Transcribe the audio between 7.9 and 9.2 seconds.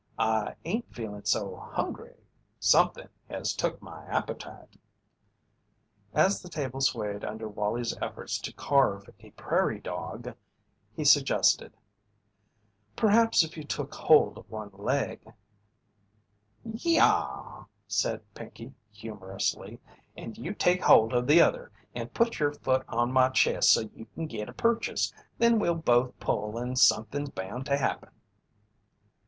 efforts to carve